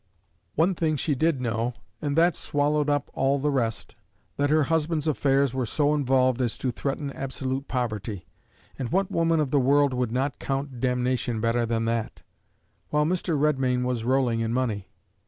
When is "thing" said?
0.73-0.95